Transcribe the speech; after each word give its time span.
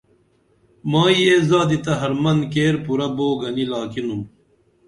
مائی 0.91 1.15
یہ 1.25 1.35
زادی 1.49 1.77
تہ 1.83 1.93
حرمن 2.01 2.37
کیر 2.51 2.75
پُرہ 2.83 3.07
بو 3.15 3.27
گنی 3.39 3.65
لاکِنُم 3.71 4.21